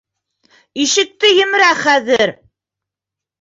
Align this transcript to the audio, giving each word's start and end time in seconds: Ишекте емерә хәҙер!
Ишекте 0.85 1.29
емерә 1.43 1.67
хәҙер! 1.83 2.35